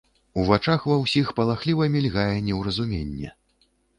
[0.43, 3.29] У вачах ва ўсіх палахліва мільгае неўразуменне.